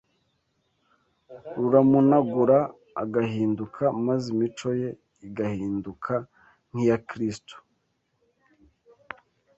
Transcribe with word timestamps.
ruramunagura 1.57 2.57
agahinduka 3.03 3.83
maze 4.05 4.25
imico 4.35 4.69
ye 4.81 4.89
igahinduka 5.27 6.13
nk’iya 6.69 6.97
Kristo 7.07 7.55